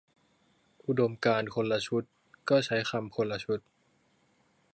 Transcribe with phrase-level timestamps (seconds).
[0.87, 2.03] อุดมการณ์คนละชุด
[2.49, 3.59] ก็ใช้คำคนละชุด